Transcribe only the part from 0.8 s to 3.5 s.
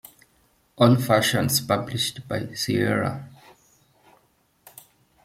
versions published by Sierra.